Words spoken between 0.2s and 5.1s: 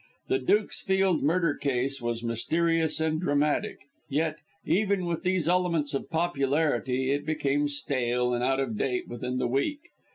The Dukesfield murder case was mysterious and dramatic, yet, even